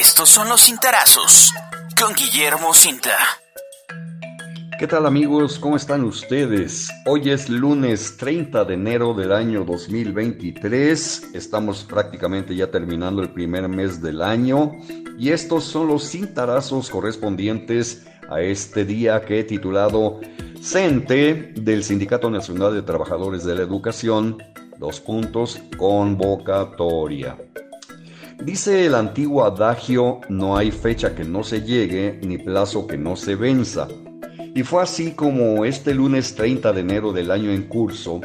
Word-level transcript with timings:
Estos 0.00 0.28
son 0.28 0.48
los 0.48 0.62
cintarazos 0.62 1.52
con 1.96 2.14
Guillermo 2.14 2.74
Cinta. 2.74 3.16
¿Qué 4.76 4.88
tal 4.88 5.06
amigos? 5.06 5.60
¿Cómo 5.60 5.76
están 5.76 6.02
ustedes? 6.02 6.88
Hoy 7.06 7.30
es 7.30 7.48
lunes 7.48 8.16
30 8.16 8.64
de 8.64 8.74
enero 8.74 9.14
del 9.14 9.30
año 9.30 9.64
2023. 9.64 11.34
Estamos 11.34 11.84
prácticamente 11.84 12.56
ya 12.56 12.72
terminando 12.72 13.22
el 13.22 13.30
primer 13.30 13.68
mes 13.68 14.02
del 14.02 14.20
año 14.20 14.72
y 15.16 15.30
estos 15.30 15.62
son 15.62 15.86
los 15.86 16.10
cintarazos 16.10 16.90
correspondientes 16.90 18.04
a 18.28 18.40
este 18.40 18.84
día 18.84 19.24
que 19.24 19.38
he 19.38 19.44
titulado 19.44 20.20
CENTE 20.60 21.52
del 21.54 21.84
Sindicato 21.84 22.28
Nacional 22.30 22.74
de 22.74 22.82
Trabajadores 22.82 23.44
de 23.44 23.54
la 23.54 23.62
Educación, 23.62 24.38
dos 24.76 24.98
puntos, 24.98 25.60
convocatoria. 25.76 27.36
Dice 28.42 28.86
el 28.86 28.94
antiguo 28.94 29.44
adagio, 29.44 30.20
no 30.28 30.56
hay 30.56 30.70
fecha 30.70 31.14
que 31.14 31.24
no 31.24 31.42
se 31.44 31.62
llegue 31.62 32.18
ni 32.22 32.38
plazo 32.38 32.86
que 32.86 32.98
no 32.98 33.16
se 33.16 33.36
venza. 33.36 33.88
Y 34.54 34.62
fue 34.62 34.82
así 34.82 35.12
como 35.12 35.64
este 35.64 35.94
lunes 35.94 36.34
30 36.34 36.72
de 36.72 36.80
enero 36.80 37.12
del 37.12 37.30
año 37.30 37.50
en 37.50 37.62
curso, 37.64 38.20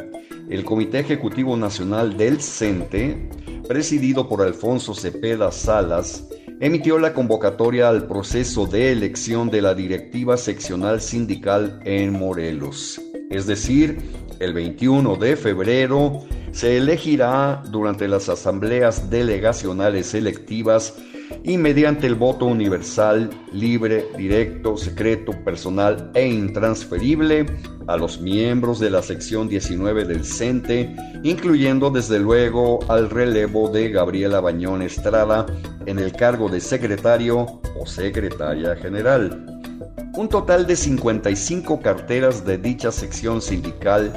el 0.50 0.66
Comité 0.66 1.00
Ejecutivo 1.00 1.56
Nacional 1.56 2.18
del 2.18 2.42
CENTE, 2.42 3.30
presidido 3.68 4.28
por 4.28 4.42
Alfonso 4.42 4.94
Cepeda 4.94 5.52
Salas, 5.52 6.28
emitió 6.60 7.00
la 7.00 7.14
convocatoria 7.14 7.88
al 7.88 8.08
proceso 8.08 8.66
de 8.66 8.92
elección 8.92 9.50
de 9.50 9.62
la 9.62 9.74
directiva 9.74 10.38
seccional 10.38 11.02
sindical 11.02 11.80
en 11.86 12.12
Morelos. 12.14 13.00
Es 13.30 13.46
decir, 13.46 13.98
el 14.40 14.54
21 14.54 15.16
de 15.16 15.36
febrero 15.36 16.24
se 16.52 16.78
elegirá 16.78 17.62
durante 17.70 18.08
las 18.08 18.28
asambleas 18.28 19.10
delegacionales 19.10 20.08
selectivas 20.08 20.96
y 21.44 21.58
mediante 21.58 22.08
el 22.08 22.16
voto 22.16 22.46
universal, 22.46 23.30
libre, 23.54 24.08
directo, 24.18 24.78
secreto, 24.78 25.32
personal 25.46 26.10
e 26.16 26.28
intransferible 26.28 27.46
a 27.88 27.98
los 27.98 28.20
miembros 28.20 28.80
de 28.80 28.90
la 28.90 29.04
sección 29.04 29.48
19 29.48 30.06
del 30.06 30.26
CENTE, 30.26 30.96
incluyendo 31.24 31.92
desde 31.92 32.20
luego 32.20 32.80
al 32.88 33.12
relevo 33.12 33.70
de 33.70 33.90
Gabriela 33.90 34.40
Bañón 34.40 34.82
Estrada 34.82 35.46
en 35.86 36.00
el 36.00 36.14
cargo 36.14 36.50
de 36.50 36.60
secretario 36.62 37.62
o 37.80 37.86
secretaria 37.86 38.76
general. 38.76 39.59
Un 40.16 40.28
total 40.28 40.66
de 40.66 40.76
55 40.76 41.82
carteras 41.82 42.44
de 42.44 42.58
dicha 42.58 42.92
sección 42.92 43.42
sindical 43.42 44.12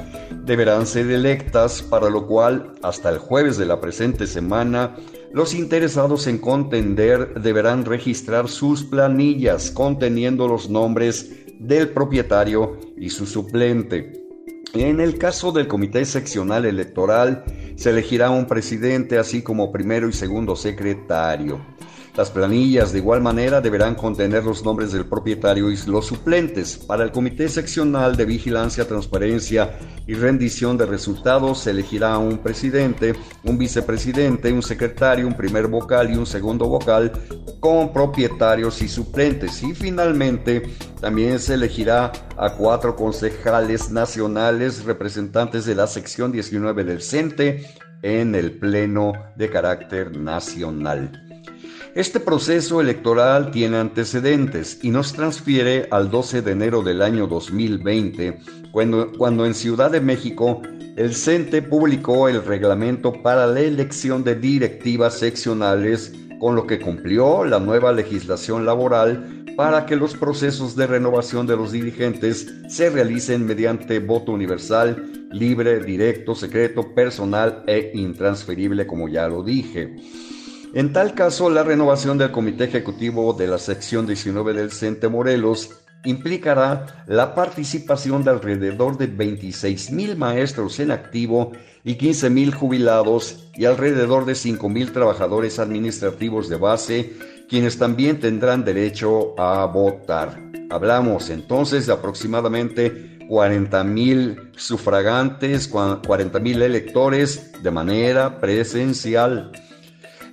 deberán 0.44 0.86
ser 0.86 1.10
electas, 1.10 1.82
para 1.82 2.08
lo 2.08 2.26
cual, 2.26 2.72
hasta 2.82 3.10
el 3.10 3.18
jueves 3.18 3.58
de 3.58 3.66
la 3.66 3.80
presente 3.80 4.26
semana, 4.26 4.96
los 5.32 5.54
interesados 5.54 6.26
en 6.26 6.38
contender 6.38 7.34
deberán 7.40 7.84
registrar 7.84 8.48
sus 8.48 8.84
planillas 8.84 9.70
conteniendo 9.70 10.48
los 10.48 10.68
nombres 10.68 11.30
del 11.58 11.90
propietario 11.90 12.78
y 12.96 13.10
su 13.10 13.26
suplente. 13.26 14.22
En 14.74 15.00
el 15.00 15.18
caso 15.18 15.52
del 15.52 15.68
Comité 15.68 16.04
Seccional 16.06 16.64
Electoral, 16.64 17.44
se 17.76 17.90
elegirá 17.90 18.30
un 18.30 18.46
presidente 18.46 19.18
así 19.18 19.42
como 19.42 19.70
primero 19.70 20.08
y 20.08 20.12
segundo 20.12 20.56
secretario. 20.56 21.60
Las 22.14 22.30
planillas 22.30 22.92
de 22.92 22.98
igual 22.98 23.22
manera 23.22 23.62
deberán 23.62 23.94
contener 23.94 24.44
los 24.44 24.62
nombres 24.62 24.92
del 24.92 25.06
propietario 25.06 25.70
y 25.70 25.78
los 25.86 26.06
suplentes. 26.06 26.76
Para 26.76 27.04
el 27.04 27.10
Comité 27.10 27.48
Seccional 27.48 28.16
de 28.16 28.26
Vigilancia, 28.26 28.86
Transparencia 28.86 29.78
y 30.06 30.12
Rendición 30.12 30.76
de 30.76 30.84
Resultados 30.84 31.60
se 31.60 31.70
elegirá 31.70 32.18
un 32.18 32.36
presidente, 32.36 33.14
un 33.44 33.56
vicepresidente, 33.56 34.52
un 34.52 34.62
secretario, 34.62 35.26
un 35.26 35.32
primer 35.34 35.68
vocal 35.68 36.12
y 36.12 36.16
un 36.18 36.26
segundo 36.26 36.66
vocal 36.66 37.12
con 37.60 37.94
propietarios 37.94 38.82
y 38.82 38.88
suplentes. 38.88 39.62
Y 39.62 39.74
finalmente 39.74 40.64
también 41.00 41.38
se 41.38 41.54
elegirá 41.54 42.12
a 42.36 42.50
cuatro 42.56 42.94
concejales 42.94 43.90
nacionales 43.90 44.84
representantes 44.84 45.64
de 45.64 45.76
la 45.76 45.86
sección 45.86 46.30
19 46.30 46.84
del 46.84 47.00
CENTE 47.00 47.66
en 48.02 48.34
el 48.34 48.58
Pleno 48.58 49.14
de 49.34 49.48
carácter 49.48 50.14
nacional. 50.14 51.31
Este 51.94 52.20
proceso 52.20 52.80
electoral 52.80 53.50
tiene 53.50 53.76
antecedentes 53.76 54.78
y 54.82 54.90
nos 54.90 55.12
transfiere 55.12 55.88
al 55.90 56.10
12 56.10 56.40
de 56.42 56.52
enero 56.52 56.82
del 56.82 57.02
año 57.02 57.26
2020, 57.26 58.38
cuando, 58.70 59.12
cuando 59.12 59.44
en 59.44 59.54
Ciudad 59.54 59.90
de 59.90 60.00
México 60.00 60.62
el 60.96 61.14
CENTE 61.14 61.62
publicó 61.62 62.28
el 62.28 62.44
reglamento 62.44 63.22
para 63.22 63.46
la 63.46 63.60
elección 63.60 64.24
de 64.24 64.36
directivas 64.36 65.18
seccionales, 65.18 66.14
con 66.40 66.54
lo 66.54 66.66
que 66.66 66.80
cumplió 66.80 67.44
la 67.44 67.60
nueva 67.60 67.92
legislación 67.92 68.64
laboral 68.64 69.44
para 69.56 69.84
que 69.84 69.96
los 69.96 70.14
procesos 70.14 70.74
de 70.76 70.86
renovación 70.86 71.46
de 71.46 71.56
los 71.56 71.72
dirigentes 71.72 72.52
se 72.68 72.90
realicen 72.90 73.46
mediante 73.46 73.98
voto 73.98 74.32
universal, 74.32 75.28
libre, 75.30 75.80
directo, 75.80 76.34
secreto, 76.34 76.94
personal 76.94 77.62
e 77.66 77.90
intransferible, 77.94 78.86
como 78.86 79.08
ya 79.08 79.28
lo 79.28 79.42
dije. 79.42 79.94
En 80.74 80.94
tal 80.94 81.12
caso, 81.12 81.50
la 81.50 81.62
renovación 81.62 82.16
del 82.16 82.30
Comité 82.30 82.64
Ejecutivo 82.64 83.34
de 83.34 83.46
la 83.46 83.58
sección 83.58 84.06
19 84.06 84.54
del 84.54 84.72
CENTE 84.72 85.06
Morelos 85.10 85.68
implicará 86.06 87.04
la 87.06 87.34
participación 87.34 88.24
de 88.24 88.30
alrededor 88.30 88.96
de 88.96 89.06
26 89.06 89.90
mil 89.92 90.16
maestros 90.16 90.80
en 90.80 90.90
activo 90.90 91.52
y 91.84 91.96
15 91.96 92.30
mil 92.30 92.54
jubilados 92.54 93.50
y 93.54 93.66
alrededor 93.66 94.24
de 94.24 94.34
5 94.34 94.66
mil 94.70 94.92
trabajadores 94.92 95.58
administrativos 95.58 96.48
de 96.48 96.56
base, 96.56 97.12
quienes 97.50 97.76
también 97.76 98.18
tendrán 98.18 98.64
derecho 98.64 99.38
a 99.38 99.66
votar. 99.66 100.40
Hablamos 100.70 101.28
entonces 101.28 101.86
de 101.86 101.92
aproximadamente 101.92 103.18
40 103.28 103.84
mil 103.84 104.50
sufragantes, 104.56 105.68
40 105.68 106.40
mil 106.40 106.62
electores 106.62 107.52
de 107.62 107.70
manera 107.70 108.40
presencial. 108.40 109.52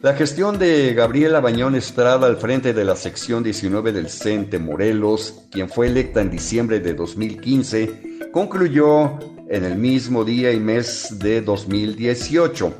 La 0.01 0.13
gestión 0.13 0.57
de 0.57 0.93
Gabriela 0.93 1.41
Bañón 1.41 1.75
Estrada 1.75 2.25
al 2.25 2.37
frente 2.37 2.71
de 2.71 2.85
la 2.85 2.95
sección 2.95 3.43
19 3.43 3.91
del 3.91 4.09
CENTE 4.09 4.57
Morelos, 4.57 5.43
quien 5.51 5.67
fue 5.67 5.87
electa 5.87 6.21
en 6.21 6.31
diciembre 6.31 6.79
de 6.79 6.93
2015, 6.93 8.29
concluyó 8.31 9.19
en 9.49 9.65
el 9.65 9.75
mismo 9.75 10.23
día 10.23 10.53
y 10.53 10.59
mes 10.61 11.19
de 11.19 11.41
2018. 11.41 12.73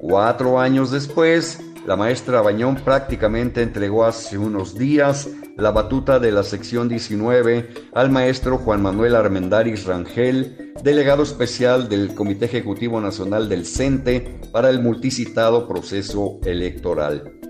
Cuatro 0.00 0.60
años 0.60 0.92
después, 0.92 1.58
la 1.88 1.96
maestra 1.96 2.40
Bañón 2.40 2.76
prácticamente 2.76 3.60
entregó 3.60 4.04
hace 4.04 4.38
unos 4.38 4.78
días 4.78 5.28
la 5.56 5.72
batuta 5.72 6.20
de 6.20 6.30
la 6.30 6.44
sección 6.44 6.88
19 6.88 7.68
al 7.94 8.10
maestro 8.10 8.58
Juan 8.58 8.80
Manuel 8.80 9.16
Armendáriz 9.16 9.86
Rangel, 9.86 10.63
delegado 10.84 11.22
especial 11.22 11.88
del 11.88 12.14
Comité 12.14 12.44
Ejecutivo 12.44 13.00
Nacional 13.00 13.48
del 13.48 13.64
CENTE 13.64 14.38
para 14.52 14.68
el 14.68 14.80
multicitado 14.80 15.66
proceso 15.66 16.38
electoral 16.44 17.40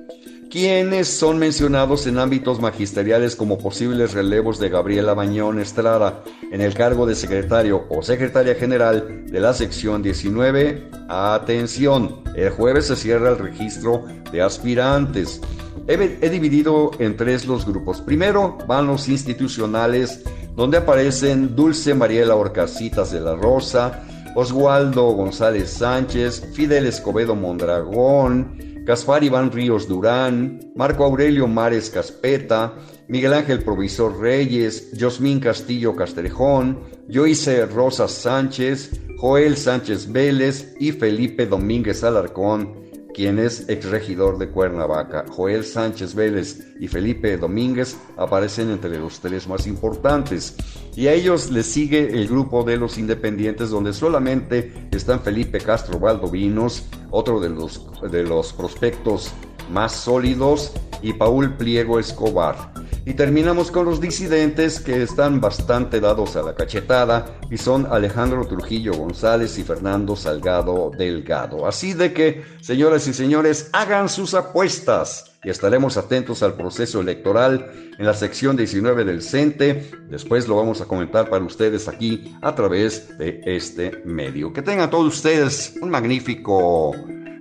quienes 0.55 1.09
son 1.09 1.39
mencionados 1.39 2.06
en 2.06 2.17
ámbitos 2.17 2.61
magisteriales 2.61 3.34
como 3.34 3.59
posibles 3.59 4.15
relevos 4.15 4.61
de 4.61 4.69
Gabriela 4.69 5.12
Bañón 5.12 5.59
Estrada 5.59 6.22
en 6.53 6.61
el 6.61 6.75
cargo 6.75 7.06
de 7.06 7.17
secretario 7.17 7.87
o 7.91 8.05
secretaria 8.05 8.55
general 8.55 9.27
de 9.27 9.41
la 9.41 9.53
sección 9.53 10.01
19. 10.01 10.91
Atención, 11.09 12.22
el 12.37 12.51
jueves 12.51 12.87
se 12.87 12.95
cierra 12.95 13.31
el 13.31 13.39
registro 13.39 14.05
de 14.31 14.43
aspirantes. 14.43 15.41
He, 15.89 16.31
dividido 16.31 16.93
en 17.01 17.16
tres 17.16 17.47
los 17.47 17.66
grupos. 17.66 18.01
Primero 18.01 18.56
van 18.69 18.87
los 18.87 19.09
institucionales, 19.09 20.22
donde 20.54 20.78
aparecen 20.78 21.54
Dulce 21.54 21.94
Mariela 21.94 22.37
Orcasitas 22.37 23.10
de 23.10 23.20
la 23.20 23.34
Rosa, 23.34 24.04
Oswaldo 24.37 25.12
González 25.12 25.70
Sánchez, 25.70 26.50
Fidel 26.54 26.87
Escobedo 26.87 27.34
Mondragón, 27.34 28.82
Gaspar 28.84 29.25
Iván 29.25 29.50
Ríos 29.50 29.88
Durán, 29.88 30.60
Marco 30.76 31.04
Aurelio 31.04 31.47
Mares 31.47 31.91
Caspeta, 31.91 32.74
Miguel 33.09 33.33
Ángel 33.34 33.65
Provisor 33.65 34.21
Reyes, 34.21 34.92
Josmín 34.98 35.41
Castillo 35.41 35.97
Castrejón, 35.97 36.80
Joyce 37.09 37.66
Rosas 37.66 38.12
Sánchez, 38.12 38.91
Joel 39.18 39.57
Sánchez 39.57 40.12
Vélez 40.12 40.74
y 40.78 40.92
Felipe 40.92 41.47
Domínguez 41.47 42.04
Alarcón 42.04 42.84
quien 43.15 43.39
es 43.39 43.69
exregidor 43.69 44.37
de 44.37 44.49
Cuernavaca. 44.49 45.25
Joel 45.31 45.65
Sánchez 45.65 46.15
Vélez 46.15 46.75
y 46.78 46.89
Felipe 46.89 47.39
Domínguez 47.39 47.97
aparecen 48.16 48.71
entre 48.71 48.99
los 48.99 49.21
tres 49.21 49.49
más 49.49 49.66
importantes. 49.66 50.57
Y 50.95 51.07
a 51.07 51.13
ellos 51.13 51.51
les 51.51 51.66
sigue 51.66 52.13
el 52.13 52.28
grupo 52.28 52.65
de 52.65 52.77
los 52.77 52.99
independientes, 52.99 53.71
donde 53.71 53.93
solamente 53.93 54.72
están 54.91 55.21
Felipe 55.21 55.59
Castro 55.59 55.99
Valdovinos, 55.99 56.87
otro 57.11 57.41
de 57.41 57.49
los, 57.49 57.87
de 58.11 58.25
los 58.25 58.53
prospectos 58.53 59.33
más 59.71 59.93
sólidos, 59.93 60.72
y 61.01 61.13
Paul 61.13 61.57
Pliego 61.57 61.99
Escobar. 61.99 62.72
Y 63.06 63.12
terminamos 63.12 63.71
con 63.71 63.84
los 63.84 64.01
disidentes 64.01 64.80
que 64.80 65.03
están 65.03 65.39
bastante 65.39 66.01
dados 66.01 66.36
a 66.36 66.42
la 66.42 66.54
cachetada 66.54 67.39
y 67.51 67.59
son 67.59 67.86
Alejandro 67.91 68.47
Trujillo 68.47 68.95
González 68.95 69.59
y 69.59 69.62
Fernando 69.62 70.16
Salgado 70.16 70.91
Delgado. 70.97 71.66
Así 71.66 71.92
de 71.92 72.15
que, 72.15 72.45
señoras 72.62 73.06
y 73.06 73.12
señores, 73.12 73.68
hagan 73.74 74.09
sus 74.09 74.33
apuestas 74.33 75.33
y 75.45 75.51
estaremos 75.51 75.98
atentos 75.98 76.42
al 76.42 76.54
proceso 76.54 77.03
electoral 77.03 77.71
en 77.98 78.06
la 78.06 78.15
sección 78.15 78.56
19 78.56 79.04
del 79.04 79.21
CENTE. 79.21 79.91
Después 80.09 80.48
lo 80.48 80.57
vamos 80.57 80.80
a 80.80 80.86
comentar 80.86 81.28
para 81.28 81.45
ustedes 81.45 81.89
aquí 81.89 82.34
a 82.41 82.54
través 82.54 83.18
de 83.18 83.42
este 83.45 84.00
medio. 84.07 84.50
Que 84.50 84.62
tengan 84.62 84.89
todos 84.89 85.15
ustedes 85.15 85.74
un 85.83 85.91
magnífico 85.91 86.97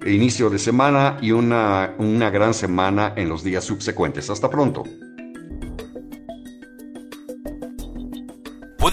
inicio 0.06 0.50
de 0.50 0.60
semana 0.60 1.18
y 1.22 1.32
una, 1.32 1.96
una 2.00 2.30
gran 2.30 2.54
semana 2.54 3.14
en 3.16 3.30
los 3.30 3.46
días 3.46 3.64
subsecuentes. 3.64 4.30
Hasta 4.30 4.50
pronto. 4.50 4.84